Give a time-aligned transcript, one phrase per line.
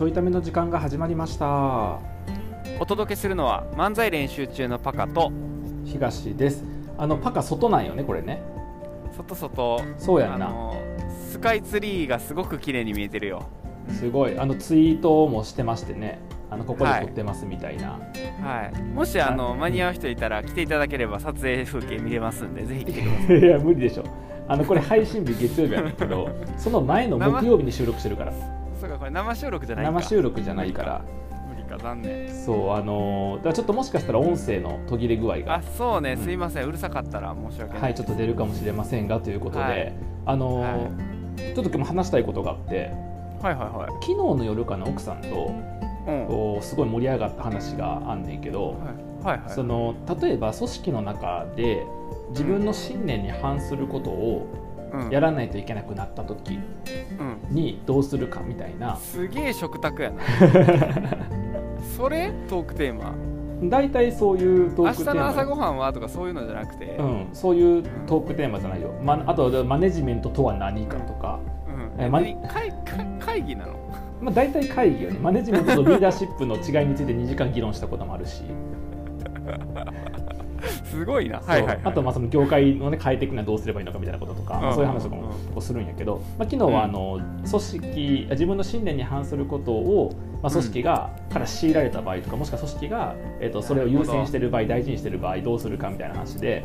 [0.00, 1.98] ちょいための時間が始まりました。
[2.78, 5.30] お届けするのは漫才練習中のパカと
[5.84, 6.64] 東です。
[6.96, 8.40] あのパカ外なんよねこれね。
[9.14, 9.84] 外外。
[9.98, 10.72] そうやんな。
[11.30, 13.46] スカイツリーがすごく綺麗に見えてるよ。
[13.90, 14.38] すごい。
[14.38, 16.18] あのツイートもしてましてね。
[16.48, 18.00] あのここで撮ってますみたいな、
[18.42, 18.82] はい。
[18.82, 23.36] もしあの間に合う人いたら来ていただければ撮影風景見れますんでぜひ来てください。
[23.38, 24.04] い、や無理でしょ。
[24.48, 29.92] あのこれ配信日月曜日やねんけどその前の木曜日に収録してるからそうかこれ生収録じゃないか。
[29.92, 31.02] 生収録じゃないから。
[31.48, 32.28] 無理か残念。
[32.30, 36.64] そうあのーだちょっともしかしたら音声の途切れ具合あがそうねすいません。
[36.66, 39.92] うるさかったら申し訳ないはいちょっと出るかもしれませんがということで、はい。
[40.26, 40.90] あのーは
[41.36, 42.90] ちょっと今日も話したいことがあって。
[43.42, 43.92] はいはいはい。
[44.00, 45.54] 昨日の夜かな奥さんと
[46.06, 46.26] うん。
[46.26, 49.50] こうすごい盛り上がった話があんねんけど、はいはいはい。
[49.50, 51.84] その例えば組織の中で
[52.30, 54.69] 自分の信念に反することをうん
[55.10, 56.58] やらないといけなくなった時
[57.18, 57.54] うん。
[57.54, 58.96] にどうするかみたいな。
[58.96, 60.22] すげえ食卓やな。
[61.96, 63.14] それトークテーマ。
[63.62, 65.12] 大体そういうト明ークテーマ。
[65.12, 71.40] 日の朝ごはんはとかそういうのじゃなくて、うん、そういうトークテーマじゃないよ、まあとマネジメントとは何かとか、
[71.98, 72.04] うん。
[72.04, 72.72] えま会
[73.18, 73.74] 会議なの？
[74.20, 75.18] まあ、大体会議よね。
[75.18, 78.44] マネジメントとリーダーシップの違いについて2時間議論したこともあるし、
[80.90, 81.40] すごいな。
[81.42, 81.80] そう。
[81.84, 84.74] あとまあその業界の、ね、変えていくにはどうすればいいのかみたいなこととか、まあ、うん。
[84.74, 96.64] そういう話とかもするんやけど、まあ、昨日はあの組織自分の信念に反することを、まあ、組織がから強いられた場合とかもしくは組織が、えっとそれを優先している場合大事にしている場合どうするかみたいな話で。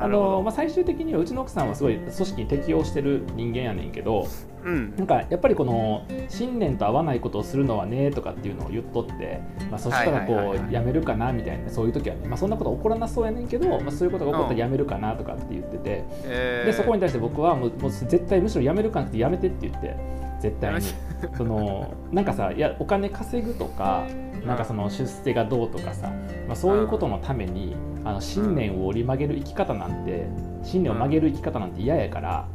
[0.00, 4.28] あのまあ、最終的にはうちの奥さんはすごい組織に適応してる人間やねんけど
[4.64, 4.96] うん。
[4.96, 9.40] なんかやっぱりこの信念と合わないことをするのはねとかっていうのを言っとって、
[9.70, 16.66] まあ、そしたらこうやめるかなみたいなそういう時はね、まあ、そんなこと起こらなそうやねんけど、まあ、そういうことが起こったらやめるかなとかって言ってて、えー。
[16.66, 19.96] でそこに対して僕はもうもう絶対むしろやめるかなくてやめてって言って
[20.40, 20.80] 絶対に。
[21.36, 24.06] そのなんかさいやお金稼ぐとか
[24.46, 26.08] なんかその出世がどうとかさ、
[26.46, 30.26] まあ、そういうことのためにあの信念を折り曲げる生き方なんて
[30.62, 32.48] 信念を曲げる生き方なんて嫌やから。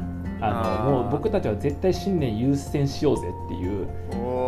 [0.46, 3.88] あのもう僕たちは絶対信念優先しようぜっていう。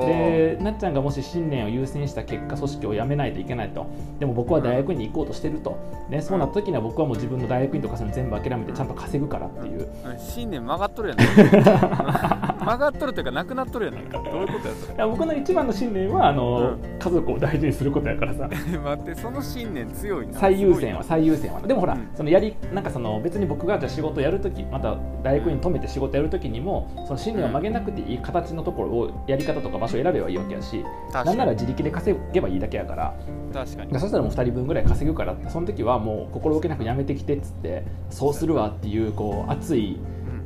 [0.06, 3.88] でなっちゃんがもし信念を優先した結果組織を辞めないといけないと。
[4.20, 5.78] でも僕は大学に行こうとしてると、
[6.10, 9.88] ね、そうなった時には僕はもう自分の大学院とかその全部諦めてちゃんと稼ぐからっていう。
[10.18, 11.28] 信念曲がっとるやない
[12.66, 14.18] 曲がっとるというかなくなっとるやないか。
[14.18, 18.48] どういうことやそいや僕の一番の信念はあの、う家族を大事にすることやからさ。
[18.48, 20.34] れ 待ってその信念強いな。
[20.34, 21.62] 最優先はす最優先は。
[21.62, 22.08] でもほら、うん。
[22.16, 31.26] そのやりなんかその別に僕がじゃあ仕事やるときまた大学に勤めて仕事やるときにもその信念を曲げなくていい形のところをやり方とか場所を選べばいいわけやし確かに。
[31.28, 33.14] なんなら自力で稼げばいいだけやから。
[33.54, 33.92] 確かに。
[33.92, 40.00] でそしたらもう2人分ぐらい稼ぐからってその時はもう心置けなくやめてきてっつってそうするわっていうこう熱い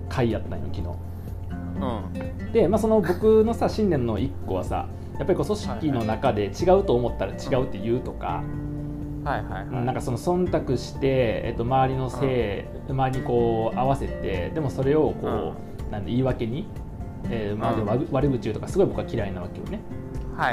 [0.09, 1.08] 回やったんよ昨日
[1.79, 2.21] うん。
[2.21, 8.43] うんで、まあ、その僕のさ信念の1個はさやっぱりこう組織の中で違うと思ったら違うって言うとか、
[9.23, 9.85] はいはいはい。
[9.85, 15.53] なんかその忖度して、えっと、周りのせい、周りにこう合わせてでもそれをこ
[15.87, 16.67] う、なんで言い訳に、
[17.29, 17.87] えーまあ、でうん。
[17.87, 19.81] 悪悪口言うとかすごい僕は嫌いなわけよね。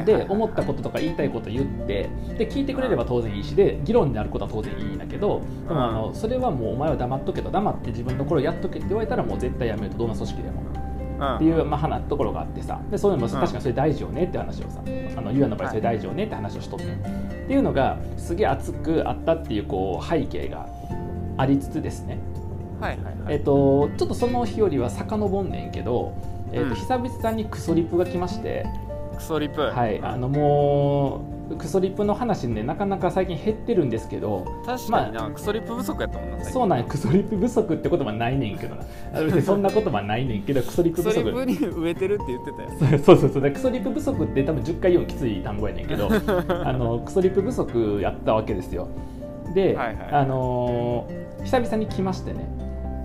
[0.05, 10.61] で思ったこととか言いたいこと言ってで聞いてくれれば当然いいしで議論になることは当然いいんだけどでもあのそれはもうお前は黙っとけと黙って自分の頃やっとけって言われたらもう絶対やめるとどんな組織でも。
[10.71, 10.76] うん
[11.19, 12.81] っていう、まあ、花ところがあってさ。
[12.91, 13.41] でそういうのもうん。
[13.41, 14.81] 確かにそれ大事よねって話をさ。
[15.17, 16.89] あのゆうやの場合それ大事よねって話をしとって、っ
[17.49, 20.69] ていうのがすげえ熱くあったっていうこう背景が
[21.39, 22.19] ありつつですね、
[22.81, 23.35] はいはいはい。
[23.35, 26.13] えっとちょっとその日よりは遡んねんけど、
[26.53, 26.75] えっとうん。
[26.75, 28.67] 久々にクソリップが来まして。
[29.17, 29.63] クソリップ。
[29.63, 38.83] はい、あのもうクソリップの話ねなかなか最近減ってるんですけど確かにな、クソリップ不足やったもんなそうなんやクソリップ不足って言葉ないねんけどな。
[39.43, 41.31] そんな言葉ないねんけどクソリップク不足。
[41.31, 48.89] ソリップに植えてるって言ってたよそうそうそうでクソリップ不足って多分10回言うのきつい単語やねんけど あのクソリップ不足やったわけですよ。
[49.55, 52.49] で、はいはいあのー久々に来ましてね。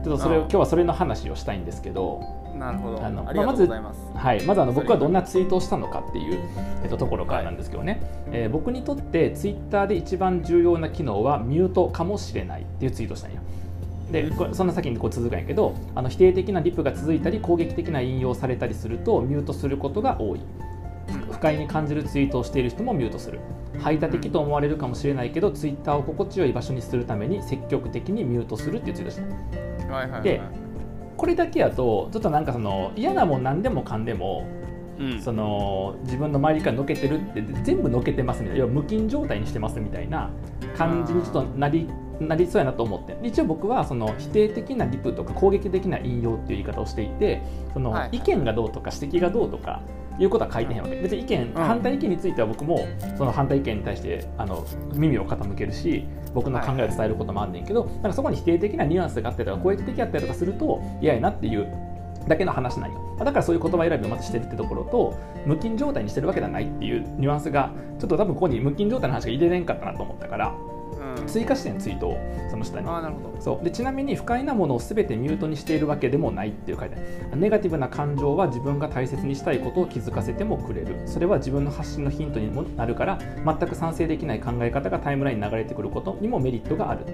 [0.04, 2.22] ちょっとそれをうん今日はそれの話をしたいんですけど、
[2.62, 3.04] なるほど。
[3.04, 6.40] あのありがとうございます、はい、まずあの僕はどんなツイートをしたのかっていう、
[6.84, 8.02] えっと、ところからなんですけどね、
[8.32, 13.42] えー僕にとってツイッターで一番重要な機能はミュートかもしれないっていうツイートをしたんよ。
[14.12, 20.42] でその先にこう続くんやけどあの否定的なリプが続いたり攻撃的な引用されたりするとミュートすることが多い。
[21.32, 23.40] 不快に感じるツイートをしている人もミュートする。
[23.80, 29.94] 排他的と思われるかもしれないけどツイッターを心地よい場所にするために積極的にミュートするっていうツイートをした。
[29.94, 30.24] はいはいはい。
[30.24, 30.42] で
[31.22, 34.48] これだけやとちょっとなんかその嫌なもん何でもかんでも
[34.98, 35.22] うん。
[35.22, 38.62] その自分の周りからのけてるって全部のけてますみたいな。
[38.62, 40.32] 要は無菌状態にしてますみたいな
[40.76, 41.88] 感じにちょっとなり
[42.20, 43.16] なりそうやなと思って。
[43.22, 49.84] 一応僕はその否定的なリプとか攻撃的な引用っていう言い方をしていてその意見がどうとか指摘がどうとか
[50.20, 50.96] いうことは書いてへんわけ。
[51.02, 52.88] 別に意見、反対意見については僕も
[53.18, 61.68] その反対意見に対してあの耳を傾けるし僕の考えを伝えることもあんねんけど、なんかそこに否定的なニュアンスがあったりとか攻撃的だったりとかすると嫌やなっていう
[62.28, 63.00] だけの話なんよ。
[63.20, 65.16] だからそういう言葉選びをまずしてるってところと
[65.46, 70.56] 無菌状態にしてるわけではないっていうニュアンスがちょっと多分ここに無菌状態の話が入れれんかったなと思ったから
[71.24, 72.18] 追加してんツイートを
[72.50, 72.88] その下に。
[72.88, 73.42] あなるほど。
[73.42, 73.64] そう。
[73.64, 77.40] でちなみに不快なものを全てミュートにしているわけでもないっていう書いてある。
[77.40, 81.02] ネガティブな感情は自分が大切にしたいことを気づかせてもくれる。
[81.06, 87.06] それは自分の発信のヒントにもなるから全く賛成できない考え方がタイムラインに流れてくることにもメリットがある。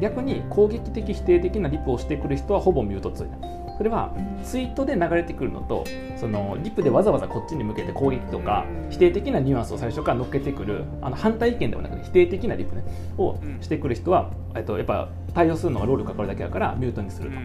[0.00, 4.12] 逆に攻撃的否定的なリプをしてくる人はほぼミュートついたそれは
[4.44, 5.84] ツイートで流れてくるのと
[6.16, 12.84] そのリプでわざわざこっちに向けて攻撃とか否定的なニュアンスを最初から乗っけてくるあの反対意見ではなくて否定的なリプ、ね、
[13.18, 17.36] をしてくる人は、えっと、やっぱ対応するのが労力かかるだけだからミュートにすると。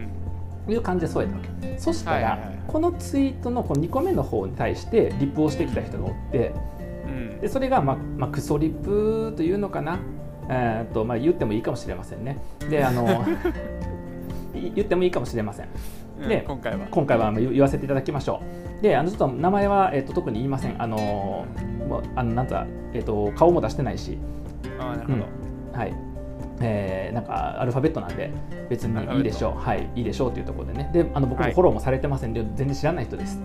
[0.68, 1.78] いう感じでそうやったわけ。
[1.78, 6.52] そしたら、このツイートのこの2個目の方に対してリプをしてきた人がおって
[7.40, 9.98] でそれが、まあまあ、クソリプというのかな。
[10.52, 12.38] えーとまあ、言ってもいいかもしれませんね。
[12.68, 13.24] であの
[14.52, 15.68] 言ってもいいかもしれません。
[16.28, 16.86] で今回は。
[16.90, 18.42] 今回は言わせていただきましょ
[18.78, 18.82] う。
[18.82, 20.80] であのちょっと名前は、えーと、特に言いません。
[20.82, 21.46] あの
[22.14, 24.18] あのなんか、えーと、顔も出してないし。
[24.78, 25.94] あなるほど、うん、はい。
[26.62, 28.30] えー、なんかアルファベットなんで
[28.68, 32.34] 別にいいでしょう、はい、いいでしょうというところでね、であの僕もフォローもされてません。
[32.34, 33.40] で、はい、全然知らない人です。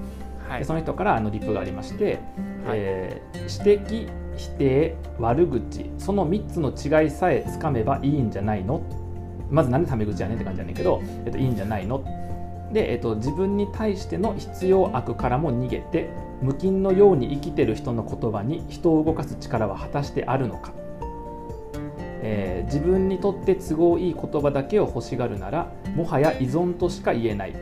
[0.49, 8.81] はい、でその人からあのリップがありまして、はい、えー、指摘、否定、悪口、その3つの違いさえつかめばいいんじゃないの？
[9.49, 12.03] まずなんでタメ口やねんって感じやねんけど、えっと、いいんじゃないの？
[12.71, 16.09] で、えっと、自分に対しての必要悪からも逃げて
[16.41, 20.73] 無菌のように生きてる人の言葉に人を動かす力は果たしてあるのか、
[22.21, 27.55] えー、自分にとって都合いい言葉だけを欲しがるならもはや依存としか言えない。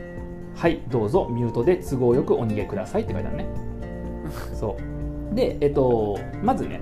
[0.56, 3.46] はいどうぞミュートで都合よくお逃げくださいって書いてあるね。
[4.54, 4.76] そ
[5.32, 5.34] う。
[5.34, 6.80] で、えっと、まずね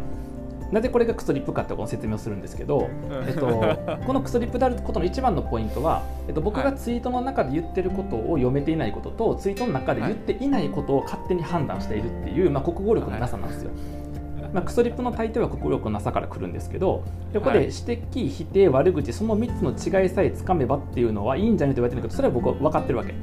[0.72, 2.88] なぜこれがクソリップかってこの説明をするんですけど、
[3.26, 3.46] えっと、
[4.06, 13.70] このクソリップであることの一番のポイントは、えっと、僕がツイートの中で言ってることを読めていないこととツイートの中で言っていないことを勝手に判断しているっていう、まあ、国語力のなさなんですよ。
[14.54, 23.14] まあ、クソリップの大抵は国語力のなさから来るんですけどここで指摘、否定、悪口その3つの違いさえつかめばっていうのはいいんじゃないと言われてるけどそれは僕は分かってるわけ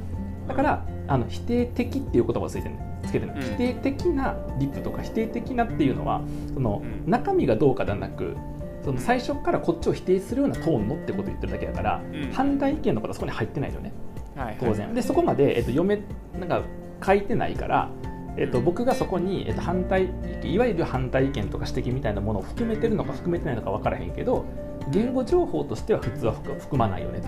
[0.48, 6.22] だからあの否定的っていう言葉をついてるつけてる、うん、否定的なリップとか否定的なっていうのは
[6.54, 8.36] その中身がどうかではなく
[8.84, 13.92] その最初からこっちを否定するようなトーンのってことを言ってるだけだから、うん、反対意見の方はそこに入ってないよね、
[14.36, 16.02] はい、当然、でそこまで、えっと、読め
[16.38, 16.62] なんか
[17.04, 17.90] 書いてないから
[18.36, 20.08] えっと、僕がそこに、えっと、反対
[20.44, 24.46] いわゆる反対意見とか指摘みたいなものを含めてるのか含めてないのか分からへんけど
[24.90, 27.20] 言語情報としては普通は含まないよね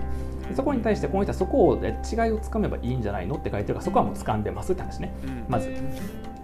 [0.54, 5.72] そこに対してこの人はそこを違いをつかめばいいんじゃないのって書いてるからそこはもう掴んでますって話ね、うん、まず。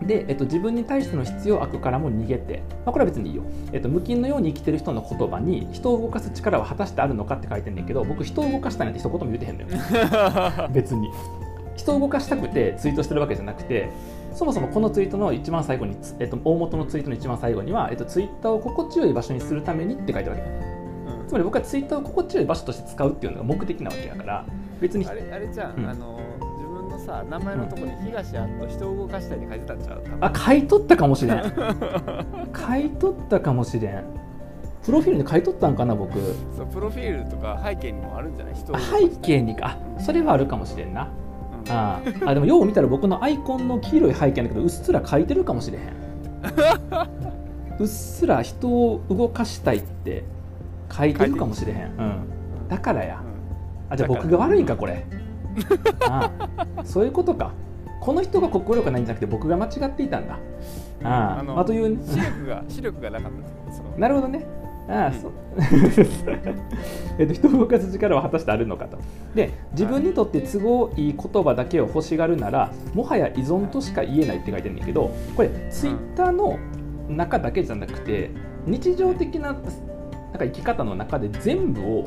[0.03, 3.43] で、えっと、自分に対しての必要悪からも逃げて、まあ、これは別にいいよ、
[3.73, 9.69] えっと、無菌のように生きてる人の言葉に人を動かす力は果たしてあるのかって書いてんねんけど僕人を動かしたいなんて一言も言うてへんのよ。
[10.73, 11.11] 別に。
[11.77, 13.89] 人を動かしたくてツイートしてるわけじゃなくて
[14.35, 20.78] そもそもこのツイートの一番最後に、えっと、大元のツイートの一番最後には、えっと、ツイッターを心地よい場所にするためにって書いてあるわけ
[21.29, 24.45] つまり僕はツイッターを心地よい場所として使うっていうのが目的なわけやから
[24.81, 26.19] 別にあれあれじゃん、うん、あの
[26.57, 30.03] 自分のさ名前のところに東あと人を動かしたいって書いてたんちゃう？
[30.21, 31.43] あ書いとったかもしれん。
[32.57, 34.05] 書いとったかもしれん。
[34.85, 36.19] プロフィールに書いとったんかな僕。
[36.57, 38.55] そうプロフィールとか背景にもあるんじゃない？
[38.55, 39.77] 人背景にか。
[39.99, 41.09] それはあるかもしれんな、
[41.67, 42.35] うん、ああ。
[42.35, 45.85] でもよう見たら僕のアイコンの黄色い背景だけどうっすら書いてるかもしれへん。
[47.79, 50.25] うっすら人を動かしたいって
[50.91, 53.23] 書いてるかもしれへん、うん、だからや、
[53.91, 55.05] あじゃあ僕が悪いかこれ。
[56.09, 56.85] ああ。
[56.85, 57.53] そういうことか。
[58.01, 60.39] この人が国語力ないんじゃなくて僕が間違っていたんだ。
[61.03, 61.61] ああ。
[61.61, 61.99] あという。
[62.05, 64.47] 視力が視力がなかったです なるほどね。
[64.89, 65.33] ああ、そう。
[67.19, 68.99] えっと人を動かす力は果たしてあるのかと。
[69.35, 76.59] で自分にとって都合いい言葉だけを欲しがるならもはや依存としか言えないって書いてるんだけどこれツイッターの
[77.09, 78.31] 中だけじゃなくて
[78.67, 79.55] 日常的な
[80.33, 82.05] なんか生き方の中で全部を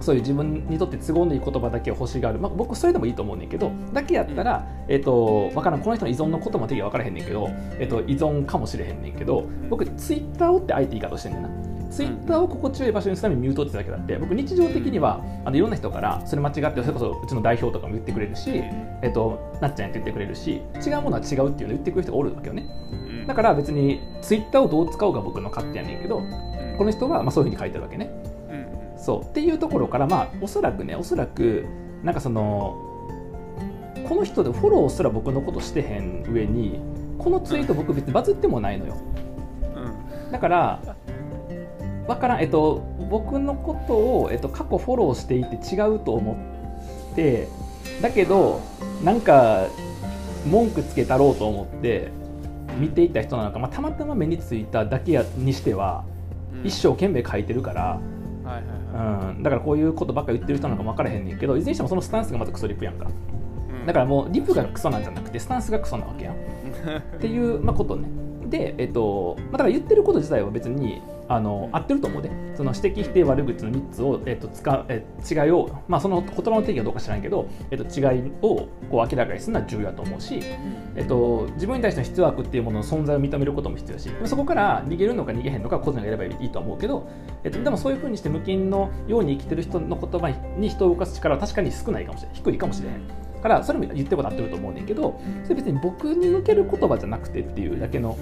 [0.00, 7.48] そういう自分にとって都合のいい言葉だけを欲しがる、まあ、僕それでもいいと思うねんけどだけやったら、えーと、分からんこの人の依存のことも定義分からへんねんけど、
[7.78, 11.74] えーと、依存かもしれへんねんけど僕ツイッターをってあえて言い方してんねんな。
[11.90, 22.68] ツイッターを心地よい場所にするためにミュートってだけだって僕日常的にはあのいろんな人からそれ間違ってそれこそうちの代表とかも言ってくれるし、えっと、なっちゃんって言ってくれるし違うものは違うっていうのを言ってくる人がおるわけよね。
[23.28, 26.20] だから別にツイッターをどう使うか僕の勝手やねんけど
[26.76, 28.10] この人はまあそういうふうに書いてるわけね。
[28.50, 29.22] うん、そう。
[29.22, 31.66] っていうところからまあおそらくねおそらく
[32.02, 32.80] なんかその
[34.08, 36.80] この人でフォローすら僕のことしてへん上に
[37.18, 38.96] このツイート僕別にバズってもないのよ。
[39.76, 40.32] うん。
[40.32, 40.96] だから
[42.06, 46.36] わからん、えっと、僕のことを、えっと、過去フォローしていて違うと思
[47.12, 47.48] って
[48.02, 48.60] だけど
[49.02, 49.68] なんか
[50.46, 52.10] 文句つけたろうと思って
[52.78, 56.13] 見ていた人なのか、まあ、たまたま目についただけやにしてはうん
[56.64, 58.00] 一生懸命書いてるから、
[59.30, 63.06] うん、だからこういうことばっか言ってる人なのかも分からへんねんけどいずれにしてもそのスタンスがまずクソリップやんか。
[63.06, 63.86] いうん。
[63.86, 66.38] だからもうリップがクソなんじゃなくてスタンスがクソなわけやんっ
[67.20, 68.08] ていう、まあ、ことね。
[68.48, 80.40] で、えっとまあ、だから言ってること自体は別にあの合ってると思うで、その指摘、否定、悪口の3つを、えっと使うえ違いを、まあ、その言葉の定義はどうか知らんけど、えっと、違いをこう明らかにするのは重要だと思うし、
[80.96, 87.08] えっと、自分に対しての必要悪っていうものの存在を認めることも必要だし、そこから逃げるのか逃げへんのか個人が選べばいいとは思うけど、
[87.42, 93.24] えっと、でもそういうふうにして無菌のように生きてる人の言葉に人を動かす力は確かに少ないかもしれない、低いかもしれへん。
[93.44, 98.16] からそれも言ってること合ってると思うねんけどそれ別に僕に向ける言葉じゃなくてっていうだけの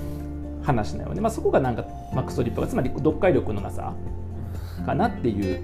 [0.63, 3.95] 話なので、まあ、そこがなんか、まあ、クソリップがつまり読解力のなさ
[4.87, 5.63] かなっていう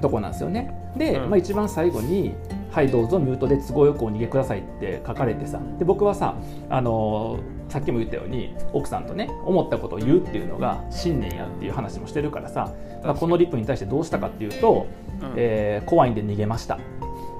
[0.00, 0.74] とこなんですよね。
[0.96, 1.30] で、うん。
[1.30, 2.34] まあ、一番最後に
[2.70, 5.60] 「はいどうぞミュートで都合よくお逃げください」って書かれてさ。
[5.78, 6.34] で僕はさ、
[6.68, 12.70] あのーさっきも言ったように奥さんとね思ったことを言うっていうのが信念やっていう話もしてるからさ、
[13.02, 14.86] まあ、このリップに対してどうしたかっていうと、
[15.22, 15.32] うん。
[15.36, 16.78] えー怖いんで逃げました。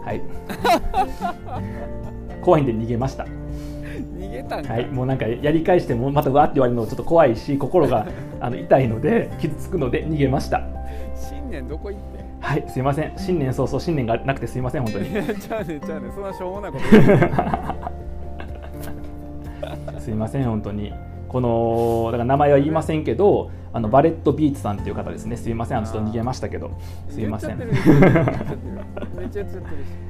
[0.04, 0.22] はい。
[2.40, 3.26] 怖いんで逃げました。
[4.48, 4.72] たんか。
[4.72, 8.06] はい、もうなんかやり返してもまたわーって言われるのちょっと怖いし心が
[8.40, 10.62] あの痛いので傷つくので逃げました。
[11.14, 13.12] 新年どこ行ってはいすいません。
[13.16, 15.10] 新年早々新年がなくてすいません本当に。
[15.10, 16.12] いやちゃうねんちゃうねん。
[16.12, 16.84] そんなしょうもないこと。
[20.00, 20.92] すいません本当に。
[21.28, 25.36] このだから名前は言いませんけどあのバレットビーツさんっていう方ですね。
[25.36, 26.72] すいませんあのちょっと逃げましたけど。
[27.08, 27.58] すいません。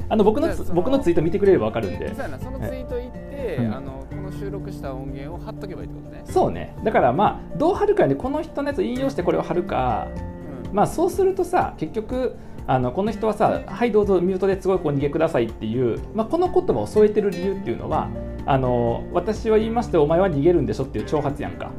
[0.08, 2.12] あの僕の僕のツイート見てくれればわかるんで。
[2.14, 3.74] そのツイート行って、うん。
[3.74, 4.04] あの
[4.42, 6.74] 収録した音源を貼っとけばいいってことね、そうね。
[6.82, 10.08] だからまあどう貼るかでこの人のやつを引用してこれを貼るか。
[10.68, 10.74] うん。
[10.74, 12.34] まあそうするとさ結局
[12.66, 14.66] あのこの人はさ「はいどうぞミュートです。
[14.66, 18.08] ごいお逃げください」っていう、まあ、この言葉を添えてる理由っていうのは
[18.46, 21.70] あの私は言いましてお前は逃げるんでしょっていう挑発やんか、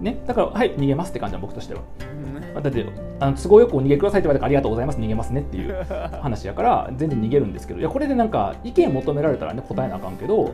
[0.00, 1.80] ね、だから「はい逃げます」って感じは僕としては。
[2.00, 2.62] うん。
[2.62, 2.86] だって
[3.20, 5.74] あの都合よくお逃げくださいって言われたからありがとうございます逃げますねっていう
[6.20, 10.50] 話やから 全然逃げるんですけどいやこれでなんか意見求められたらね答えなあかんけど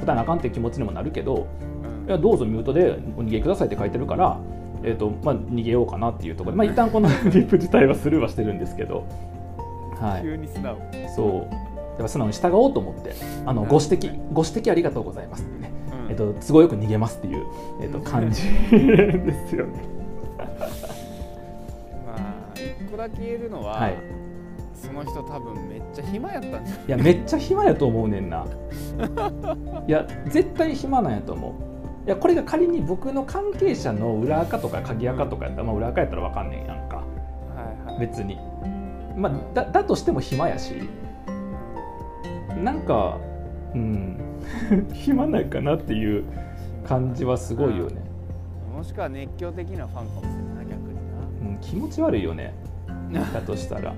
[0.00, 2.08] 答えなあかんっていう気持ちにもなるけどうん。
[2.08, 4.38] いやどうぞミュートでお逃げくださいって書いてるから、
[4.82, 9.04] えーとまあ、逃げようかなっていうところで、まあ、一旦この リップ自体はスルーはしてるんですけど、
[10.00, 10.76] はい、急に素直。
[11.14, 11.74] そう。
[11.94, 13.14] やっぱ素直に従おうと思って
[13.46, 15.46] あのご指摘ご指摘ありがとうございます
[16.08, 17.44] えー、と都合よく逃げますっていう、
[17.80, 19.72] えー、と感じですよね。
[22.06, 23.96] まあ一個だけ言えるのは、はい。
[24.74, 26.90] その人多分めっちゃ暇やったんじゃい？
[26.90, 28.44] やめっちゃ暇やと思うねんな。
[29.88, 31.52] いや絶対暇なんやと思う。
[32.06, 36.96] いやこれが仮に僕の関係者の裏垢とか鍵垢とかやったら、まあ、裏垢やったらわかんねんやんか。
[36.96, 37.02] は
[37.88, 38.00] いはい。
[38.00, 38.38] 別に。
[39.16, 40.74] まあ、だだとしても暇やし。
[42.62, 43.16] なんか
[43.74, 44.18] うん
[44.92, 46.24] 暇なんかなっていう
[46.86, 47.96] 感じはすごいよね、
[48.74, 50.78] もしくは熱狂的なファンかもしれないな逆
[51.44, 52.54] にうん、気持ち悪いよね。
[53.12, 53.94] だとしたら。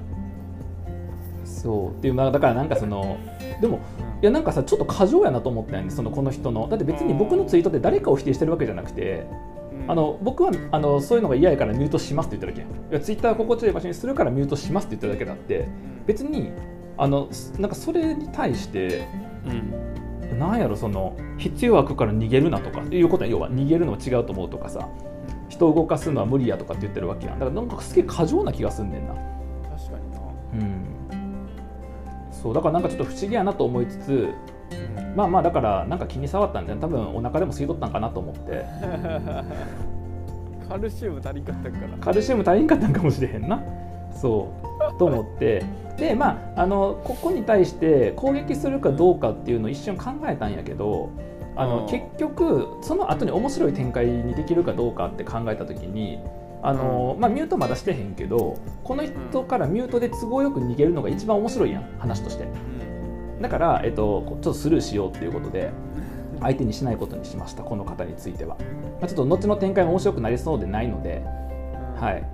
[1.45, 1.91] そう。
[1.91, 3.19] っていうまあだからなんかその
[3.61, 3.81] でも
[4.23, 6.69] いやなんかさちょっと過剰やなと思ったよねそのこの人の。
[6.69, 9.27] だって別に僕のツイートって誰かを否定してるわけじゃなくて
[9.73, 9.91] うん。
[9.91, 12.77] あの僕はあのそういうのが嫌やからミュートしますって言ってるだけ。
[12.77, 15.69] やんいやツイッター心地よい場所にするからミュートしますって言ってるだけだって。
[16.07, 16.53] 別に
[16.99, 19.07] あのなんかそれに対して
[19.47, 24.89] うんなんやろその必要悪から逃げるなとかいうことは要は逃げるのは違うと思うとかさ
[25.49, 27.39] 人を動かすのは無理やとかって言ってるわけやん。
[27.39, 29.15] だからなんかすげえ過剰な気がすんねんな。
[29.15, 30.19] 確かにな。
[30.53, 30.85] うん。
[32.31, 34.35] そうだからなんかちょっと不思議やなと思いつつう
[35.01, 35.17] ん。
[35.17, 36.81] まあまあだからなんか気に障ったんじゃん。
[36.81, 38.65] 多分お腹でも吸い取ったんかなと思って。
[40.69, 43.63] カルシウム足りんかったからカルシウム足りんかったんかもしれへんな。
[44.13, 44.66] そう
[44.99, 45.65] と思って
[45.97, 51.11] でまああのここに対して攻撃するかどうかっていうのを一瞬考えたんやけど
[51.57, 51.87] あのうん。
[51.89, 56.19] 結局その後に面白い展開にできるかどうかって考えた時に
[56.63, 62.45] あの、まあ、ミュートまだしてへんけどこの人からミュートで都合よく逃げるのが一番面白いやん話として。
[62.45, 62.47] う
[63.39, 63.43] ん。
[63.43, 65.71] だから、えっと、ちょっとスルーしようっていうことで
[66.41, 68.57] 相手にしないことにしましたこの方については、
[69.01, 71.23] まあ、ちょっと後の展開も面白くなりそうでないので
[71.97, 72.27] はい。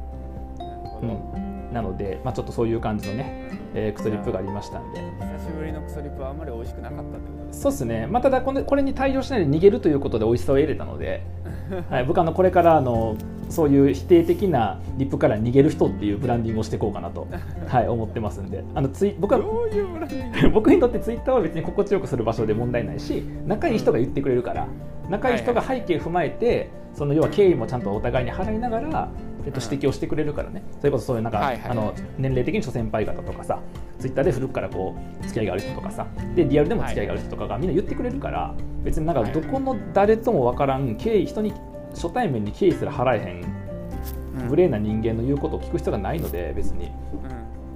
[1.03, 1.09] うど。
[1.09, 11.23] ん、なので、まあ、ちょっとそういう感じのね、えークソリップがありましたんで、久しぶりのクソリップはあんまり美味しくなかったってことですそうですね、まあ、ただこれこれに対応しないで逃げるということで美味しさを得れたので、
[11.91, 13.17] はい、僕あのこれからあの
[13.49, 17.27] そういう否定的なリップから逃げる人っていうブランディングをしていこうかなと、
[17.69, 18.65] はい、思ってますんで。
[18.75, 19.41] あのツイ僕は
[20.53, 24.67] 僕にとってツイッターは別に心地よくする場所で問題ないし仲いい人が言ってくれるから
[25.11, 29.09] 仲いい人が背景踏まえて、その要は経緯もちゃんとお互いに払いながら、
[29.45, 31.71] えっと、指摘をしてくれるからね、それこそそういうなんか、はいはい。
[31.71, 33.61] あの年齢的に諸先輩方とかさ
[33.99, 39.33] ツイッターで古くからこう付き合いがある人とかさでリアルでも付き合いがある人とかがみんな言ってくれるから別になんかはい。
[39.33, 41.53] どこの誰とも分からん経緯人に
[41.91, 44.49] 初対面に経緯すら払えへんうん。
[44.49, 46.91] 無礼な人間の言うことを聞く必要がないので別に、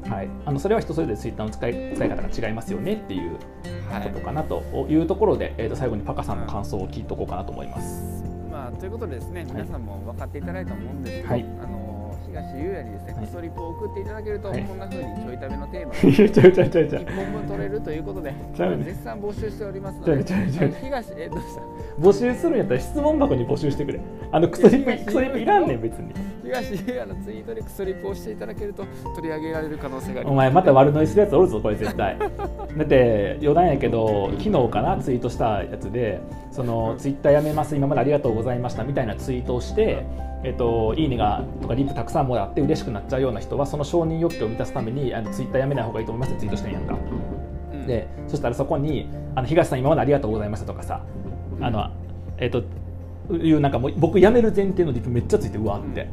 [0.04, 0.10] うん。
[0.10, 3.38] はい、あのそれは人それぞれツイッターの使い使い方が違いますよねっていう
[3.90, 4.96] はいことかなとい。
[4.96, 8.15] うところで、えー、と最後にパカさんの感想を聞いとこうかなと思います。
[8.66, 11.75] まあ、ということでですね、皆さんも分かっていただいたと思うんですけど、はいあの
[12.36, 13.26] 東優也にですね、はい。
[13.26, 14.62] クソリプを送っていただけると、はい。
[14.64, 17.02] こんな風にちょい食べの テーマちょいちょいちょいちょいちょい。
[17.02, 18.34] 1本分取れるということで、
[18.84, 21.62] 絶賛募集しておりますので、東、え、どうした？
[22.02, 24.00] 募集するんやったら質問箱に募集してくれ。
[24.30, 26.12] あのクソリップクソリップいらんねん別に。
[26.44, 28.84] 東優也のツイートでクソリプをしていただけると
[29.16, 30.34] 取り上げられる可能性がありお。
[30.34, 32.16] 前また悪乗りするやつおるぞこれ絶対。
[32.18, 32.26] だ
[32.84, 40.04] って余談やけど昨日かなツイートしたやつでそのツイッターやめます今までありがとうございましたみたいなツイートをして
[40.44, 46.96] えっと、いいねがとかリップたくさんもらって嬉しくなっちゃうような人はその承認欲求を満たすためにあのツイッターやめない方がいいと思いますってツイートしてんやんか。
[47.72, 47.86] うん。
[47.86, 51.04] でそしたらそこにあの東さん今までありがとうございましたとかさ
[51.60, 51.90] あの、
[52.38, 52.62] えっと
[53.34, 56.08] いうなんかもう僕辞める前提のリプめっちゃついてうわって、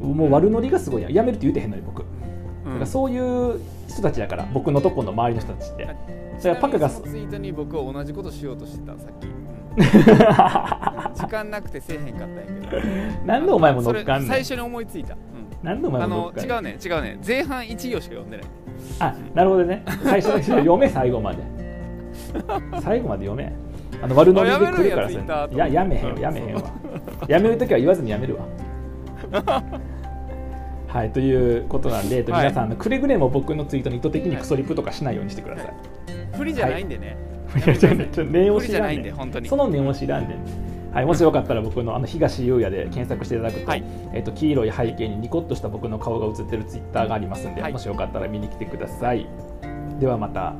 [0.00, 1.12] もう悪ノリがすごいやん。
[1.12, 1.98] 辞めるって言うてへんのに僕、
[2.64, 5.84] だからそういう人たちだから僕のとこの周りの人たちって。
[5.84, 9.45] だからパカがツイートに僕は同じことしようとしてたさっき、うん
[11.14, 12.82] 時間なくてせえへんかったんやけど。
[13.26, 14.28] なんでお前も乗っかんねん？
[14.28, 15.66] 最初に思いついた、うん。
[15.66, 15.82] なん。
[15.82, 16.76] でお前あも乗っかんねん？
[16.76, 17.18] の違うね違うね。
[17.26, 18.46] 前半1行しか読んでない。
[19.00, 19.82] あなるほどね。
[20.04, 21.38] 最初だけ読め最後まで。
[22.80, 23.52] 最後まで読め。
[24.02, 26.62] あの悪ノリで来るからあやや Twitter いややめへんよやめへんわ。
[27.28, 28.44] やめるときは言わずにやめるわ。
[30.88, 32.42] はいということなんで、えっとはい。
[32.42, 35.66] 皆さんあのくれぐれも僕のツイートに意図的にクソリプとかしないようにしてください、
[36.32, 37.35] 不利じゃないんでね、い
[37.66, 39.48] やちょっと念押しじゃないんねで本当に。
[39.48, 40.38] その念押しいらんねん
[40.92, 43.84] はい、もしよかったら僕のあの東優也で検索していただくと,、はい。
[44.14, 47.72] えっと黄色い背景にニコッとした僕の顔が映ってるツイッターがありますんで、はい。
[47.72, 49.26] もしよかったら見に来てください。
[50.00, 50.54] ではまた